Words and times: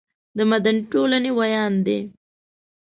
د 0.37 0.39
مدني 0.51 0.81
ټولنې 0.91 1.31
ویاند 1.37 1.77
دی. 1.85 1.99